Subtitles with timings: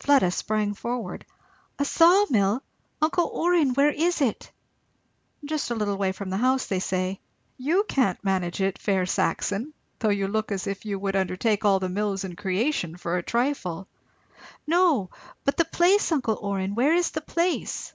[0.00, 1.24] Fleda sprang forward.
[1.78, 2.64] "A saw mill!
[3.00, 3.74] Uncle Orrin!
[3.74, 4.50] where is it?"
[5.44, 7.20] "Just a little way from the house, they say.
[7.58, 9.72] You can't manage it, fair Saxon!
[10.00, 13.22] though you look as if you would undertake all the mills in creation, for a
[13.22, 13.86] trifle."
[14.66, 15.10] "No
[15.44, 17.92] but the place, uncle Orrin; where is the place?"